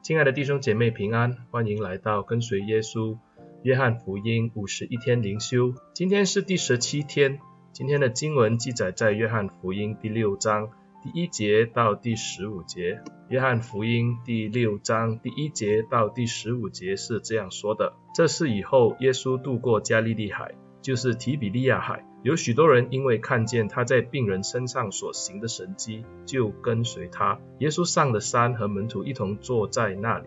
[0.00, 3.18] 亲爱的弟兄姐妹平安，欢迎来到跟随耶稣
[3.62, 5.74] 约翰福音五十一天灵修。
[5.92, 7.40] 今天是第十七天，
[7.72, 10.70] 今天的经文记载在约翰福音第六章
[11.02, 13.02] 第一节到第十五节。
[13.28, 22.04] 约翰福音第六章第一节到第十五节是这样说的：这是以后，耶稣渡过加利利海，就是提比利亚海。
[22.22, 27.38] 有许多人因为看见他在病人身上所行的神迹，就跟随他。
[27.58, 30.26] 耶稣上了山，和门徒一同坐在那里。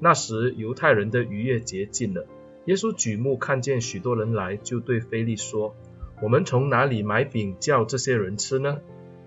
[0.00, 2.26] 那时，犹太人的逾越节近了。
[2.64, 5.74] 耶稣举目看见许多人来，就对腓力说
[6.20, 8.80] ：“我们从哪里买饼叫这些人吃呢？”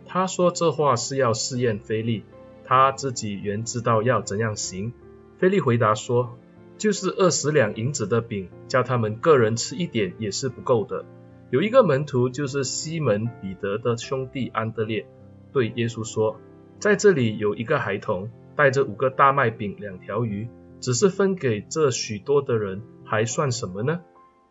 [0.05, 2.24] 他说这话是要试验腓力，
[2.66, 4.94] 他自己原知道要怎样行。
[5.40, 6.38] 腓力回答说
[6.81, 11.05] ：“就是二十两银子的饼，叫他们个人吃一点也是不够的。”
[11.52, 15.05] 有一个门徒，就是西门彼得的兄弟安德烈，
[15.54, 16.41] 对耶稣说
[16.81, 24.01] ：“在这里有一个孩童，带着五个大麦饼、两条鱼，只是分给这许多的人，还算什么呢？”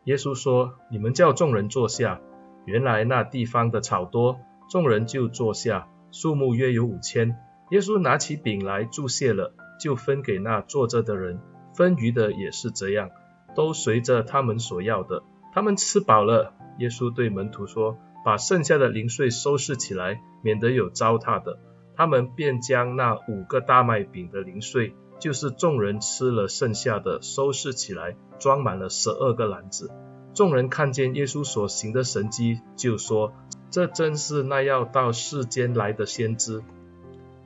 [0.06, 2.20] 耶稣说：“你们叫众人坐下。”
[2.65, 4.39] 原来那地方的草多，
[4.70, 7.34] 众人就坐下，数目约有五千。
[7.70, 11.41] 耶稣拿起饼来祝谢了，就分给那坐着的人，
[11.81, 13.09] 分鱼的也是这样，
[13.55, 15.23] 都随着他们所要的。
[15.55, 16.53] 他们吃饱了。
[16.78, 21.59] 耶稣对门徒说：“把剩下的零碎收拾起来，免得有糟蹋的。”
[21.97, 29.91] 他们便将那五个大麦饼的零碎，就是众人吃了剩下的，收拾起来，装满了十二个篮子。
[30.34, 33.33] 众人看见耶稣所行的神迹，就说
[33.72, 36.62] ：“这真是那要到世间来的先知。”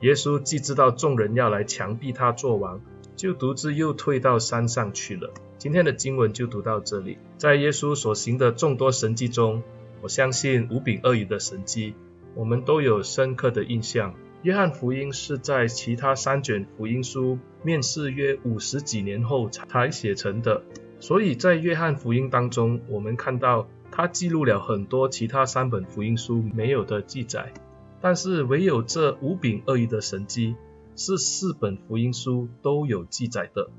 [0.01, 2.81] 耶稣既知道众人要来强逼他作王，
[3.15, 5.33] 就独自又退到山上去了。
[5.57, 7.17] 今天的经文就读到这里。
[7.37, 9.63] 在耶稣所行的众多神迹中，
[10.01, 11.95] 我相信五饼二鱼的神迹，
[12.35, 14.13] 我们都有深刻的印象。
[14.43, 20.61] 约翰福音是在其他三卷福音书面世约五十几年后才写成的，
[20.99, 27.53] 所以在约翰福音当中，我们看到他记录了很多其他三本福音书没有的记载，
[28.01, 30.55] 但是唯有这五饼二鱼的神迹
[30.95, 33.69] 是四本福音书都有记载的。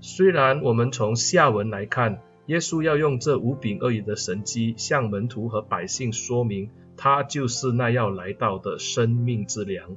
[0.00, 9.96] 虽然我们从下文来看，耶稣要用这五饼二鱼的神迹向门徒和百姓说明，他就是那要来到的生命之粮。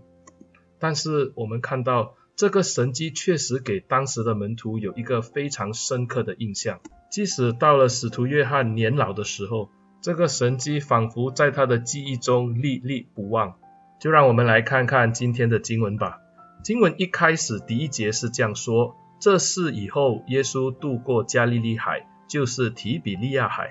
[0.79, 6.79] 但是我们看到这个神迹确实给当时的门徒有一个非常深刻的印象，
[7.11, 9.69] 即使到了使徒约翰年老的时候，
[10.01, 13.55] 这个神迹仿佛在他的记忆中历历不忘。
[13.99, 16.19] 就让我们来看看今天的经文吧。
[16.67, 18.97] 经文一开始第一节是这样说。
[19.21, 23.69] 这事以后，耶稣渡过加利利海，就是提比利亚海。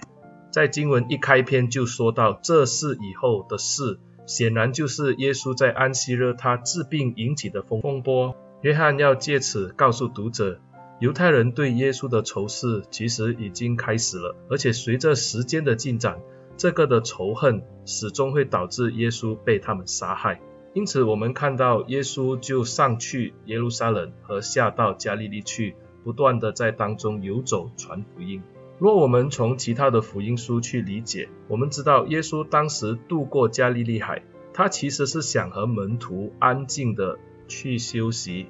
[0.51, 8.34] 在经文一开篇就说到这事以后的事，显然就是耶稣在安息日他治病引起的风波。
[8.62, 10.59] 约翰要借此告诉读者，
[10.99, 16.19] 犹太人对耶稣的仇视其实已经开始了，而且随着时间的进展，
[16.57, 20.41] 这个的仇恨始终会导致耶稣被他们杀害。
[20.76, 28.42] 因此，我们看到耶稣就上去耶路撒冷和下到加利利去，不断地在当中游走传福音。
[28.78, 34.22] 若我们从其他的福音书去理解，我们知道耶稣当时渡过加利利海，
[34.53, 38.48] 他其实是想和门徒安静地去休息。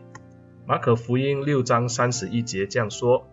[0.66, 3.24] 马可福音六章三十一节这样说，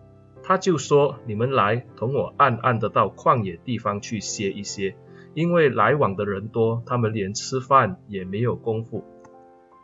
[0.44, 4.94] 他就说：“你们来同我暗暗地到旷野地方去歇一歇。”
[5.34, 9.04] 因为来往的人多，他们连吃饭也没有功夫。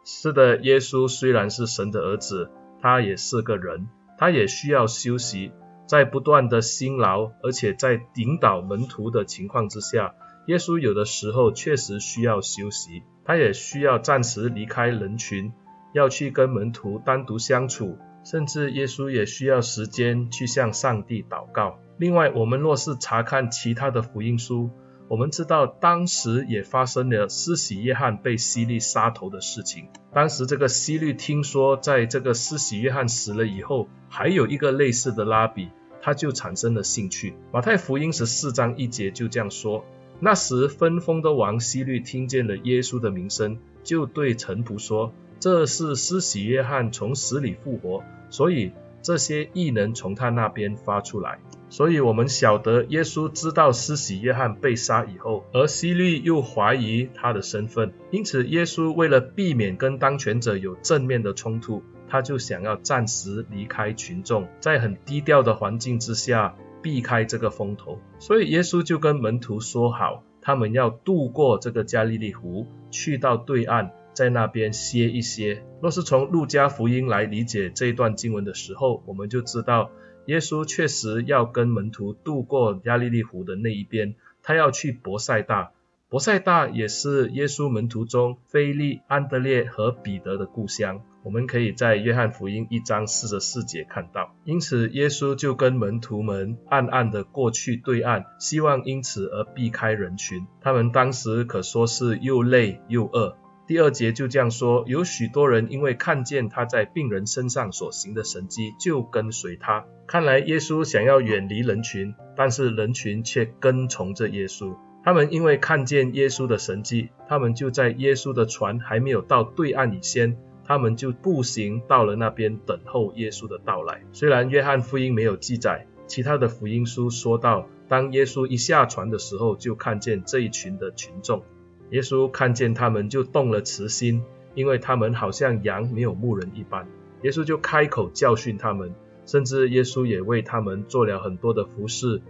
[0.04, 2.50] 是的，耶稣虽然是神的儿子，
[2.80, 3.88] 他也是个人，
[4.18, 5.52] 他也需要休息。
[5.86, 10.14] 在不断的辛劳，而且在领导门徒的情况之下，
[10.46, 15.52] 耶稣有的时候确实需要休息，他也需要暂时离开人群，
[15.92, 21.80] 要去跟门徒单独相处，甚至耶稣也需要时间去向上帝祷告。
[21.98, 24.70] 另外，我们若是查看其他的福音书，
[25.10, 29.88] 我们知道，当时也发生了施洗约翰被希律杀头的事情。
[30.14, 35.70] 当时这个希律听说，在这个施洗约翰死了以后，还有一个类似的拉比，
[36.00, 37.34] 他就产生了兴趣。
[37.52, 39.84] 马太福音十四章一节就这样说：
[40.20, 48.70] 那时分封的王希律听见了耶稣的名声，就对臣仆说：这是施洗约翰从死里复活，所以
[49.02, 51.38] 这些异能从他那边发出来。
[51.68, 68.00] 所以，我们晓得耶稣知道施洗约翰被杀以后，而希律又怀疑他的身份，因此耶稣为了避免跟当权者有正面的冲突，他就想要暂时离开群众，在很低调的环境之下避开这个风头。
[68.18, 73.92] 所以耶稣就跟门徒说好，他们要渡过这个加利利湖，去到对岸。
[74.20, 75.64] 在那边歇一歇。
[75.80, 79.90] 若是从路加福音来理解这一段经文的时候，我们就知道
[80.26, 85.72] 耶稣确实要跟门徒渡过加利利湖的那一边，他要去伯赛大。
[86.10, 94.34] 伯赛大也是耶稣门徒中腓力、安德烈和彼得的故乡，我们可以在约翰福音一章四十四节看到。
[94.44, 100.46] 因此，耶稣就跟门徒们暗暗地过去对岸，希望因此而避开人群。
[100.60, 103.38] 他们当时可说是又累又饿。
[103.70, 109.86] 第二节就这样说：有许多人因为看见他在病人身上所行的神迹，就跟随他。
[110.08, 114.74] 看来耶稣想要远离人群，但是人群却跟从着耶稣。
[115.04, 124.02] 他们因为看见耶稣的神迹，他们就在耶稣的船还没有到对岸以前，他们就步行到了那边等候耶稣的到来。
[124.12, 131.44] 虽然约翰福音没有记载，其他的福音书说到，当耶稣一下船的时候，就看见这一群的群众。
[131.90, 134.22] 耶稣看见他们就动了慈心，
[134.54, 136.86] 因为他们好像羊没有牧人一般。
[137.22, 138.94] 耶稣就开口教训他们，
[139.26, 142.22] 甚至耶稣也为他们做了很多的服饰。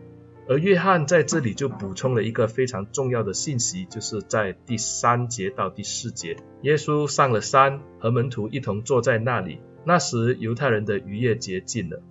[0.49, 9.61] 而约翰在这里就补充了一个非常重要的信息，就是在第三节到第四节，耶稣上了山，和门徒一同坐在那里。
[9.85, 12.03] 那时犹太人的逾越节近了，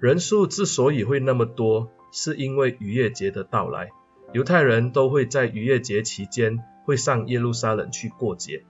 [0.00, 3.90] 人数之所以会那么多，是因为逾越节的到来。
[4.32, 8.64] 犹太人都会在逾越节期间会上耶路撒冷去过节。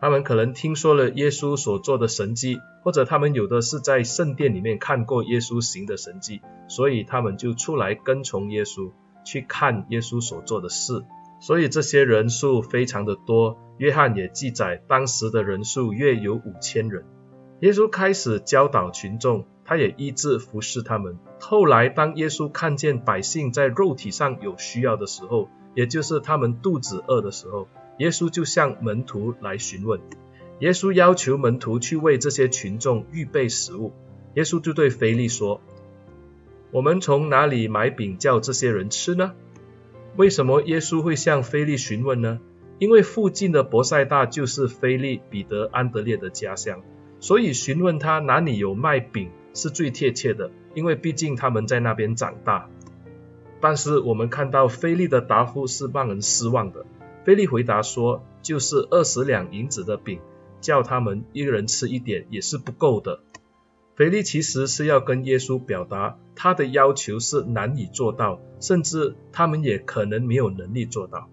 [0.00, 8.92] 他们可能听说了耶稣所做的神迹，或者他们有的是在圣殿里面看过耶稣行的神迹，所以他们就出来跟从耶稣，
[9.24, 11.04] 去看耶稣所做的事。
[11.40, 13.58] 所以这些人数非常的多。
[13.78, 17.04] 约翰也记载，当时的人数约有五千人。
[17.60, 21.18] 耶稣开始教导群众，他也医治服侍他们。
[21.40, 27.68] 后来当耶稣看见百姓在肉体上有需要的时候，也就是他们肚子饿的时候，
[27.98, 30.00] 耶稣就向门徒来询问，
[30.60, 33.92] 耶稣要求门徒去为这些群众预备食物。
[34.34, 35.60] 耶稣就对腓利说
[36.70, 39.32] ：“我们从哪里买饼叫这些人吃呢？”
[40.16, 42.38] 为什么耶稣会向腓利询问呢？
[42.78, 46.82] 因为附近的伯赛大就是腓利、彼得、安德烈的家乡，
[47.20, 52.68] 所以询问他哪里有卖饼是最贴切的，因为毕竟他们在那边长大。
[53.60, 56.86] 但是我们看到菲利的答复是让人失望的。
[57.24, 60.20] 菲利回答说：“就是二十两银子的饼，
[60.60, 63.20] 叫他们一个人吃一点也是不够的。”
[63.96, 71.28] 菲利其实是要跟耶稣表达，他的要求是难以做到，甚至他们也可能没有能力做到。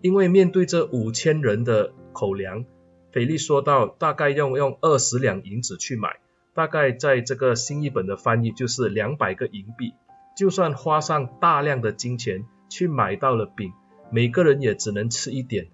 [0.00, 2.64] 因为面对这五千人的口粮，
[3.12, 6.16] 腓力说到大概要用二十两银子去买，
[6.54, 9.94] 大概在这个新译本的翻译就是两百个银币。
[10.36, 13.72] 就算花上大量的金钱去买到了饼。
[14.10, 15.66] 每个人也只能吃一点，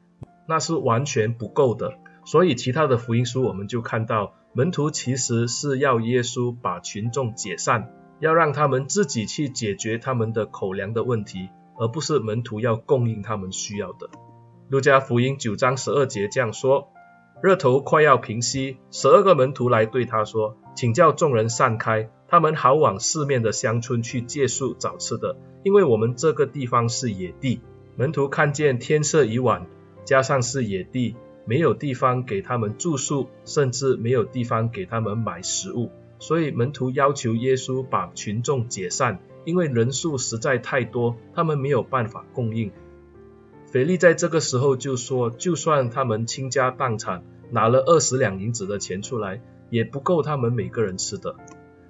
[0.48, 1.98] 那是完全不够的。
[2.25, 11.48] 所以其他的福音书我们就看到，门徒其实是要耶稣把群众解散，要让他们自己去解决他们的口粮的问题，
[11.78, 14.10] 而不是门徒要供应他们需要的。
[14.69, 16.88] 路加福音九章十二节这样说：
[17.44, 27.61] 热头快要平息，十二个门徒来对他说：“请叫众人散开，他们好往四面的乡村去借宿找吃的，因为我们这个地方是野地。”
[27.96, 29.67] 门徒看见天色已晚，
[30.06, 42.72] 加上是野地，没有地方给他们住宿，甚至没有地方给他们买食物，所以门徒要求耶稣把群众解散，因为人数实在太多，他们没有办法供应。
[43.74, 51.34] 腓力在这个时候就说，就算他们倾家荡产，拿了二十两银子的钱出来，也不够他们每个人吃的。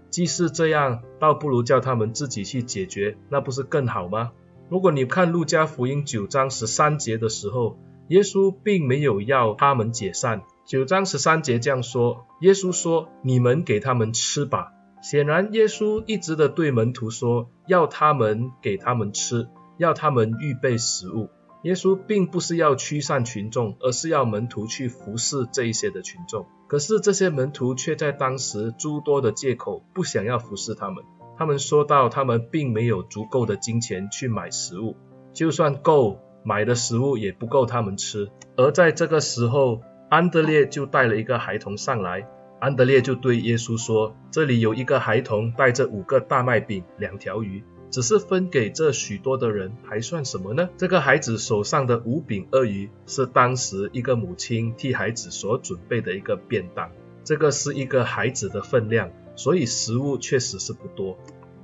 [0.09, 4.33] 既是这样，倒不如叫他们自己去解决，那不是更好吗？
[4.71, 10.41] 如果你看路加福音九章十三节的时候，耶稣并没有要他们解散。
[10.65, 14.73] 九章十三节这样说：耶稣说：“你们给他们吃吧。”
[15.05, 21.29] 显然，耶稣一直的对门徒说，要他们给他们吃，要他们预备食物。
[21.65, 26.47] 耶稣并不是要驱散群众，而是要门徒去服侍这一些的群众。
[26.69, 31.03] 可是这些门徒却在当时诸多的借口，不想要服侍他们。
[31.39, 34.95] 他们说到，他们并没有足够的金钱去买食物，
[35.33, 38.31] 就算够买的食物也不够他们吃。
[38.57, 39.81] 而在这个时候，
[40.11, 42.29] 安德烈就带了一个孩童上来，
[42.61, 56.91] 安德烈就对耶稣说：“这里有一个孩童带着五个大麦饼、两条鱼，只是分给这许多的人，还算什么呢？”这个孩子手上的五饼二鱼，是当时一个母亲替孩子所准备的一个便当，
[57.23, 59.13] 这个是一个孩子的分量。
[59.37, 61.17] 所以食物确实是不多，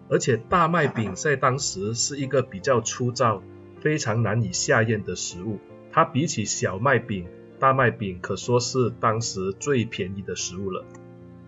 [0.09, 3.43] 而且大麦饼在当时是一个比较粗糙、
[3.81, 5.59] 非常难以下咽的食物。
[5.91, 7.27] 它比起小麦饼
[7.59, 10.85] 大麦饼可说是当时最便宜的食物了。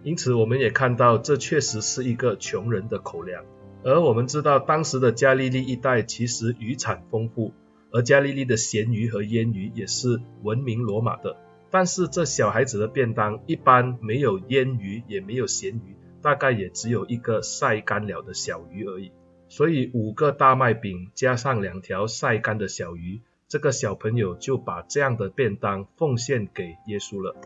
[0.02, 3.44] 因此，我们也看到这确实是一个穷人的口粮。
[3.84, 7.52] 而我们知道，当时的加利利一带其实渔产丰富，
[7.90, 11.36] 而加利利的咸鱼和腌鱼也是闻名罗马的。
[11.70, 19.10] 但是这小孩子的便当一般没有腌鱼，也没有咸鱼，大概也只有一个晒干了的小鱼而已。
[19.48, 27.36] 所以五个大麦饼加上两条晒干的小鱼，这个小朋友就把这样的便当奉献给耶稣了。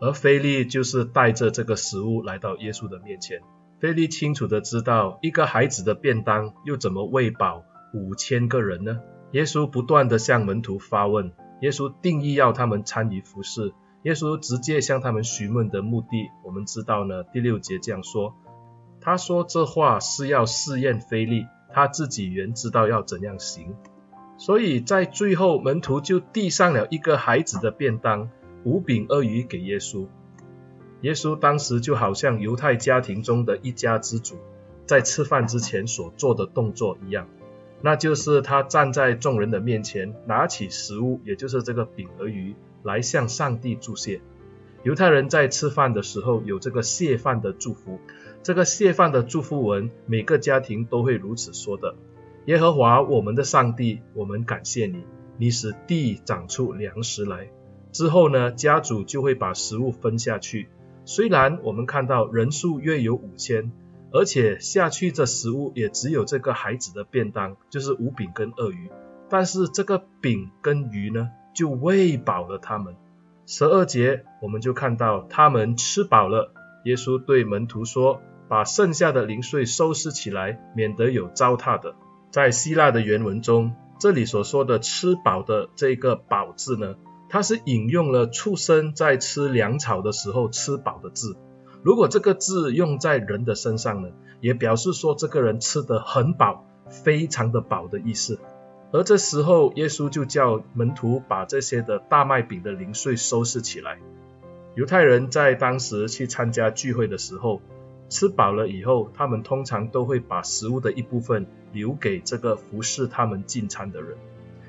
[0.00, 3.42] 而腓力就是带着这个食物来到耶稣的面前。
[3.80, 9.00] 菲利清楚地知道，一个孩子的便当又怎么喂饱五千个人呢？
[9.32, 13.72] 耶稣不断地向门徒发问，耶稣定义要他们参与服侍。
[14.04, 17.24] 耶稣直接向他们询问的目的，我们知道呢。
[17.24, 18.34] 第六节这样说，
[19.00, 23.74] 他说这话是要试验菲利，他自己原知道要怎样行。
[24.36, 28.30] 所以在最后，门徒就递上了一个孩子的便当，
[28.64, 30.06] 五饼二鱼给耶稣。
[31.04, 34.36] 耶稣当时就好像犹太家庭中的一家之主，
[34.86, 37.28] 在吃饭之前所做的动作一样，
[37.82, 44.22] 那就是他站在众人的面前，拿起食物，也就是这个饼和鱼，来向上帝祝谢。
[44.82, 47.98] 犹太人在吃饭的时候有这个谢饭的祝福，
[48.42, 51.96] 这个谢饭的祝福文，每个家庭都会如此说的：
[52.46, 55.04] 耶和华我们的上帝，我们感谢你，
[55.36, 57.50] 你使地长出粮食来。
[57.92, 60.68] 之后呢，家主就会把食物分下去。
[61.04, 63.72] 虽然我们看到人数约有五千，
[64.12, 68.90] 而且下去这食物也只有这个孩子的便当，就是五饼跟鳄鱼，
[69.28, 72.94] 但是这个饼跟鱼呢，就喂饱了他们。
[73.46, 76.52] 十二节我们就看到他们吃饱了，
[76.84, 81.94] 耶稣对门徒说：“把剩下的零碎收拾起来，免得有糟蹋的。”
[82.32, 86.94] 在希腊的原文中，这里所说的吃饱的这个饱字呢，
[87.34, 91.36] 它是引用了畜生在吃粮草的时候吃饱的字。
[91.82, 94.10] 如果这个字用在人的身上呢，
[94.40, 98.38] 也表示说这个人吃得很饱，非常的饱的意思。
[98.92, 103.98] 而这时候，耶稣就叫门徒把这些的大麦饼的零碎收拾起来。
[104.76, 107.60] 犹太人在当时去参加聚会的时候，
[108.08, 114.18] 吃饱了以后，他们通常都会把食物的一部分留给这个服侍他们进餐的人。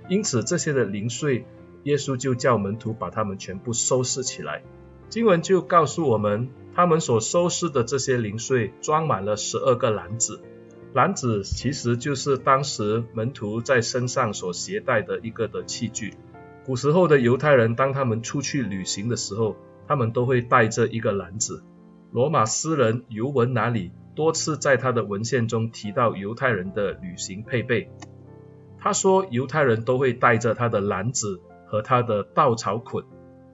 [0.10, 1.46] 因此，这些的零碎。
[1.86, 4.64] 耶稣就叫门徒把他们全部收拾起来。
[5.08, 10.42] 经文就告诉我们，他们所收拾的这些零碎装满了十二个篮子。
[10.94, 16.16] 篮子其实就是当时门徒在身上所携带的一个的器具。
[16.66, 19.56] 古时候的犹太人，当他们出去旅行的时候，
[19.88, 21.64] 他们都会带着一个篮子。
[22.12, 27.92] 罗马诗人尤文拿里多次在他的文献中提到犹太人的旅行配备。
[28.80, 31.42] 他说，犹太人都会带着他的篮子。
[31.66, 33.04] 和他的稻草捆，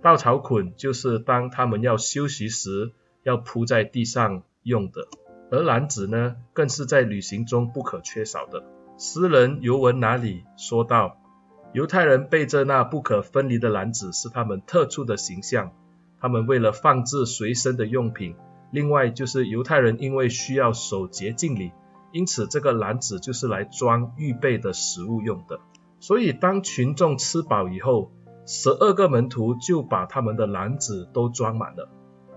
[0.02, 2.92] 稻草捆就是当他们要休息时
[3.24, 5.08] 要铺在地上用的，
[5.52, 8.64] 而篮子呢，更是在旅行中不可缺少的。
[8.98, 11.18] 诗人尤文哪里说道，
[11.74, 15.72] 犹太人背着那不可分离的篮子是他们特殊的形象，
[16.20, 18.36] 他们为了放置随身的用品，
[18.72, 21.72] 另外就是犹太人因为需要守洁净礼，
[22.12, 25.60] 因此这个篮子就是来装预备的食物用的。
[26.02, 28.12] 所以，当群众吃饱以后，
[28.46, 31.88] 十二个门徒就把他们的篮子都装满了。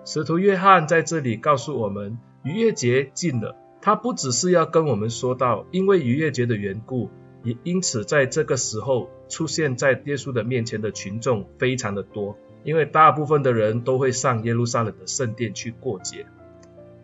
[0.05, 3.57] 使徒约翰在这里告诉我们，逾越节近了。
[3.81, 7.09] 他不只是要跟我们说到，因为逾越节的缘故，
[7.43, 16.27] 也因此在这个时候出现在耶稣的面前的群众非常的多，因为大部分的人都会上耶路撒冷的圣殿去过节。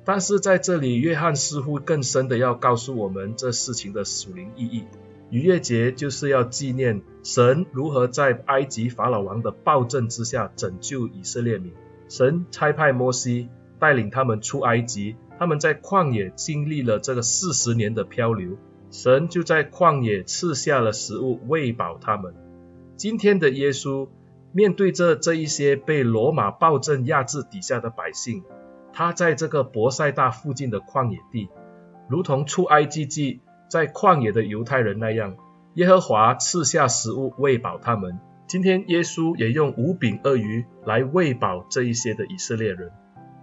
[0.04, 4.84] 但是在这里，约翰似乎更深的要告诉我们这事情的属灵意义。
[5.30, 11.72] 逾越节就是要纪念神如何在埃及法老王的暴政之下拯救以色列民。
[12.08, 18.58] 神差派摩西带领他们出埃及，他们在旷野经历了这个四十年的漂流，
[18.90, 22.34] 神就在旷野赐下了食物喂饱他们。
[22.96, 24.08] 今天的耶稣
[24.52, 28.42] 面对着这一些被罗马暴政压制底下的百姓，
[28.92, 31.48] 他在这个伯赛大附近的旷野地，
[32.08, 33.40] 如同出埃及记。
[33.70, 35.36] 在旷野的犹太人那样，
[35.74, 38.18] 耶和华赐下食物喂饱他们。
[38.48, 42.90] 今天耶稣也用五饼二鱼来喂饱这一些的以色列人，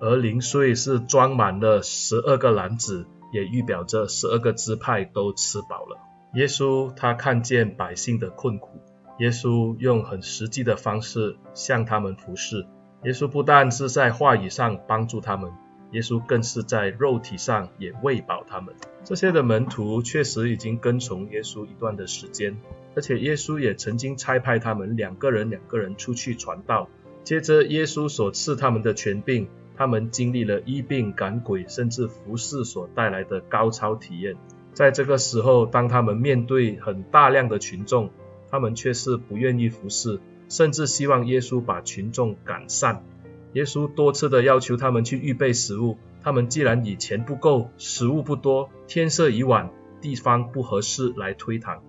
[0.02, 5.98] 而零碎是装满了十二个篮子，也预表着十二个支派都吃饱了。
[6.34, 8.82] 耶稣他看见百姓的困苦，
[9.20, 12.68] 耶稣用很实际的方式向他们服侍。
[13.06, 15.52] 耶稣不但是在话语上帮助他们。
[15.92, 18.76] 耶稣更是在肉体上也喂饱他们。
[19.04, 22.58] 这些的门徒确实已经跟从耶稣一段的时间，
[22.96, 26.90] 而且耶稣也曾经差派他们两个人两个人出去传道，
[27.24, 34.36] 接着耶稣所赐他们的权柄，他们经历了医病赶鬼，甚至服侍所带来的高超体验。
[34.74, 38.12] 在这个时候，当他们面对很大量的群众，
[38.52, 43.04] 他们却是不愿意服侍，甚至希望耶稣把群众赶散。
[43.54, 51.80] 耶稣多次的要求他们去预备食物，他们既然以钱不够，食物不多，天色已晚，地方不合适来推搪。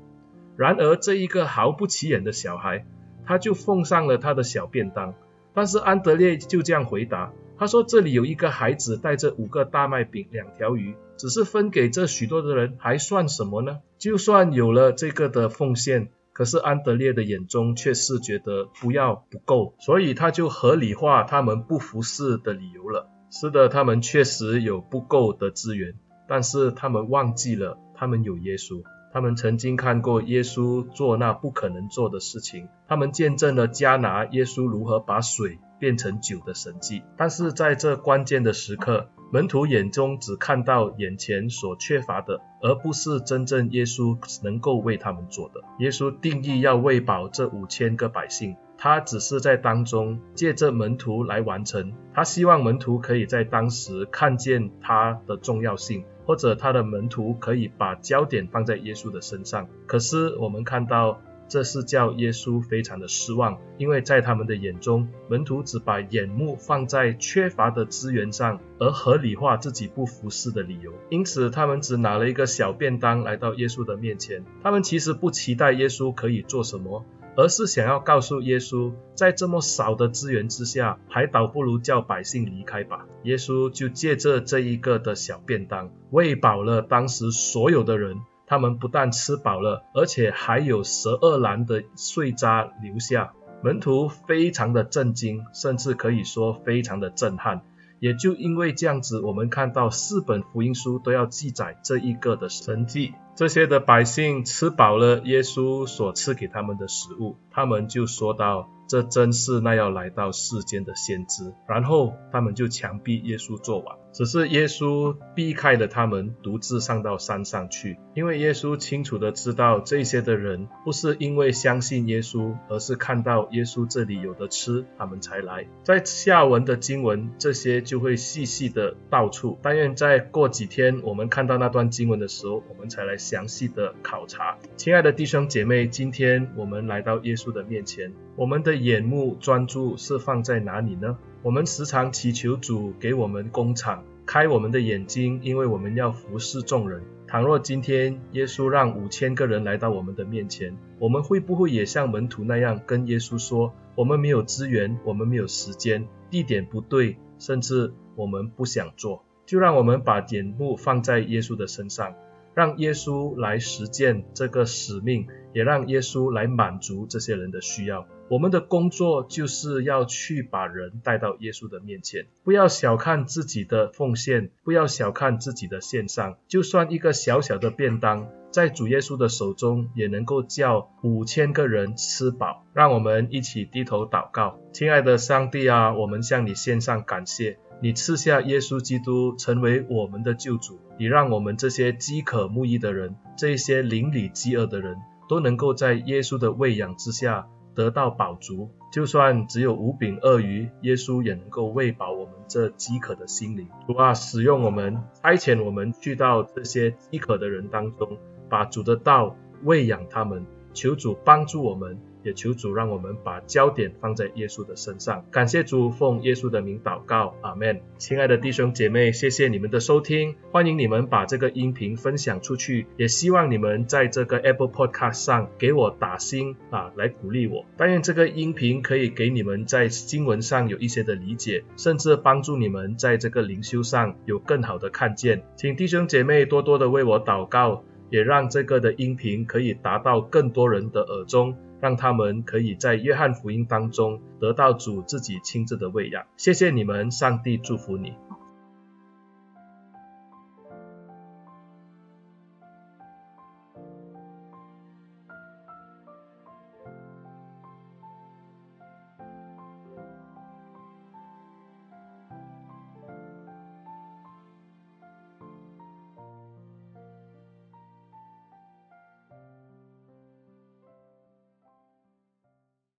[0.56, 2.86] 然而这一个毫不起眼的小孩，
[3.24, 5.14] 他就奉上了他的小便当。
[5.54, 13.78] 但是安德烈就这样回答，他说：“这里有一个孩子带着五个大麦饼、两条鱼，只是分给这许多的人，还算什么呢？
[13.98, 23.10] 就算有了这个的奉献，可是安德烈的眼中却是觉得不要不够，所以他就合理化他们不服侍的理由了。
[23.28, 25.94] 是的，他们确实有不够的资源，
[26.28, 28.84] 但是他们忘记了他们有耶稣。”
[29.18, 37.02] 他们曾经看过耶稣做那不可能做的事情，他们见证了加拿耶稣如何把水变成酒的神迹。
[37.16, 45.62] 但是在这关键的时刻，门徒眼中只看到眼前所缺乏的，而不是真正耶稣能够为他们做的。
[45.80, 51.92] 耶稣定义要喂饱这五千个百姓，他只是在当中借着门徒来完成。
[52.14, 56.04] 他希望门徒可以在当时看见他的重要性。
[56.28, 70.92] 或者他的门徒可以把焦点放在耶稣的身上，可是我们看到这是叫耶稣非常的失望，因为在他们的眼中，门徒只把眼目放在缺乏的资源上，而合理化自己不服侍的理由。
[71.08, 77.06] 因此，他们只拿了一个小便当来到耶稣的面前，他们其实不期待耶稣可以做什么。
[77.38, 83.06] 而是想要告诉耶稣，在这么少的资源之下，还倒不如叫百姓离开吧。
[83.22, 88.16] 耶稣就借着这一个的小便当，喂饱了当时所有的人。
[88.48, 93.34] 他们不但吃饱了，而且还有十二篮的碎渣留下。
[93.62, 97.60] 门徒非常的震惊，甚至可以说非常的震撼。
[98.00, 103.12] 也就因为这样子，我们看到四本福音书都要记载这一个的神迹。
[103.38, 108.68] 这些的百姓吃饱了耶稣所赐给他们的食物，他们就说道。
[108.88, 113.98] 这真是那要来到世间的先知，然后他们就强逼耶稣做完。
[114.14, 125.66] 只是耶稣避开了他们，独自上到山上去，因为耶稣清楚的知道这些的人不是因为相信耶稣，而是看到耶稣这里有的吃，他们才来。
[125.82, 129.58] 在下文的经文，这些就会细细的道出。
[129.60, 134.56] 但愿在过几天，我们看到那段经文的时候，我们才来详细的考察。
[134.78, 141.18] 亲爱的弟兄姐妹，今天我们来到耶稣的面前，我们的眼目专注是放在哪里呢？
[141.42, 147.02] 我们时常祈求主给我们工厂，开我们的眼睛，因为我们要服侍众人。
[147.26, 159.26] 倘若今天耶稣让五千个人来到我们的面前，我们会不会也像门徒那样跟耶稣说：我们没有资源，我们没有时间，地点不对，甚至我们不想做？
[159.44, 162.14] 就让我们把眼目放在耶稣的身上。
[162.58, 168.04] 让耶稣来实践这个使命，也让耶稣来满足这些人的需要。
[168.28, 172.26] 我们的工作就是要去把人带到耶稣的面前。
[172.42, 176.36] 不要小看自己的奉献，不要小看自己的献上。
[176.48, 182.64] 就算一个小小的便当，在主耶稣的手中，也能够叫五千个人吃饱。
[182.74, 187.60] 让我们一起低头祷告，亲爱的上帝啊，我们向你献上感谢。
[187.80, 194.96] 你赐下耶稣基督成为我们的救主，你让我们这些饥渴慕义的人，这些邻里饥饿的人，
[195.28, 198.70] 都能够在耶稣的喂养之下得到饱足。
[198.90, 203.68] 就算只有五饼二鱼，耶稣也能够喂饱我们这饥渴的心灵。
[203.86, 210.44] 主啊，使用我们，差遣我们去到这些饥渴的人当中，把主的道喂养他们。
[210.74, 211.98] 求主帮助我们。
[212.28, 215.24] 也求主让我们把焦点放在耶稣的身上。
[215.30, 217.80] 感谢主，奉耶稣的名祷告，阿门。
[217.96, 227.64] 亲爱的弟兄姐妹，谢谢你们的收听，欢迎你们把这个音频分享出去，也希望你们在这个 Apple Podcast 上给我打星啊，来鼓励我。
[227.78, 235.42] 但愿这个音频可以给你们在经文上有一些的理解，甚至帮助你们在这个灵修上有更好的看见。
[235.56, 241.56] 请弟兄姐妹多多的为我祷告，也让这个的音频可以达到更多人的耳中。
[241.80, 246.26] 让他们可以在约翰福音当中得到主自己亲自的喂养。
[246.36, 248.14] 谢谢你们，上帝祝福你。